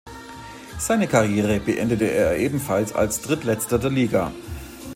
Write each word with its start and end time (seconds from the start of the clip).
Seine 0.79 1.07
Karriere 1.07 1.59
beendete 1.59 2.05
er 2.05 2.35
ebenfalls 2.39 2.91
als 2.91 3.21
Drittletzter 3.21 3.77
der 3.77 3.91
Liga. 3.91 4.31